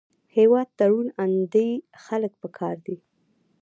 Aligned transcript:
هېواد 0.37 0.67
ته 0.77 0.83
روڼ 0.91 1.05
اندي 1.23 1.69
خلک 2.03 2.33
پکار 2.43 2.75
دي 2.85 2.97